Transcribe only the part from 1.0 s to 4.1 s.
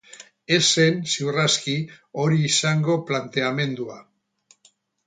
ziur aski, hori izango planteamendua.